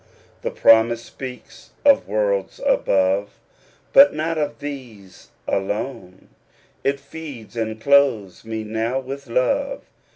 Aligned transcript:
The 0.41 0.49
promise 0.49 1.03
speaks 1.03 1.69
of 1.85 2.07
worlds 2.07 2.59
above. 2.65 3.37
But 3.93 4.15
not 4.15 4.35
of 4.35 4.57
these 4.57 5.29
alone; 5.47 6.29
It 6.83 6.99
feeds 6.99 7.55
and 7.55 7.79
clothes 7.79 8.43
me 8.43 8.63
now 8.63 8.99
with 8.99 9.27
love. 9.27 9.83